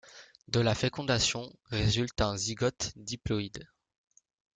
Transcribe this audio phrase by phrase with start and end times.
[0.47, 3.67] De la fécondation résulte un zygote diploïde.